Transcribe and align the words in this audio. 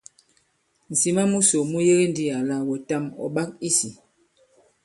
Ŋ̀sìma 0.91 1.23
musò 1.31 1.59
mu 1.71 1.79
yege 1.87 2.05
ndī 2.11 2.25
àlà 2.37 2.55
wɛ̀tàm 2.69 3.05
ɔ̀ 3.23 3.27
ɓak 3.35 3.49
i 3.67 3.69
sī. 3.77 3.91